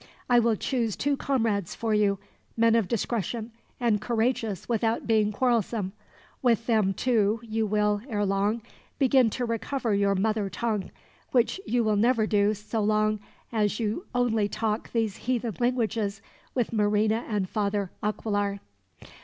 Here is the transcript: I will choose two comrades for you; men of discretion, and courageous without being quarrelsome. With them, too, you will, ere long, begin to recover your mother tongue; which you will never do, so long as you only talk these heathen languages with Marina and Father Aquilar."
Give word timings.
I 0.27 0.39
will 0.39 0.55
choose 0.55 0.95
two 0.95 1.15
comrades 1.15 1.75
for 1.75 1.93
you; 1.93 2.17
men 2.57 2.73
of 2.73 2.87
discretion, 2.87 3.51
and 3.79 4.01
courageous 4.01 4.67
without 4.67 5.05
being 5.05 5.31
quarrelsome. 5.31 5.91
With 6.41 6.65
them, 6.65 6.91
too, 6.95 7.39
you 7.43 7.67
will, 7.67 8.01
ere 8.09 8.25
long, 8.25 8.63
begin 8.97 9.29
to 9.29 9.45
recover 9.45 9.93
your 9.93 10.15
mother 10.15 10.49
tongue; 10.49 10.89
which 11.33 11.61
you 11.67 11.83
will 11.83 11.97
never 11.97 12.25
do, 12.25 12.55
so 12.55 12.81
long 12.81 13.19
as 13.51 13.79
you 13.79 14.07
only 14.15 14.47
talk 14.49 14.91
these 14.91 15.17
heathen 15.17 15.55
languages 15.59 16.19
with 16.55 16.73
Marina 16.73 17.23
and 17.27 17.47
Father 17.47 17.91
Aquilar." 18.01 18.59